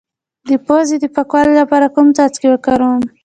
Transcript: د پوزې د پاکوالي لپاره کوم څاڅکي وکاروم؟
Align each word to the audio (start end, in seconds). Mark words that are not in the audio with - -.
د 0.47 0.49
پوزې 0.65 0.97
د 0.99 1.05
پاکوالي 1.15 1.53
لپاره 1.61 1.87
کوم 1.95 2.07
څاڅکي 2.17 2.47
وکاروم؟ 2.49 3.01